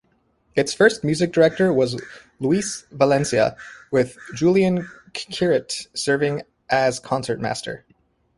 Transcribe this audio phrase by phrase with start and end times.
[0.55, 2.01] Its first music director was
[2.39, 3.55] Luis Valencia,
[3.91, 7.85] with Julian Quirit serving as concertmaster.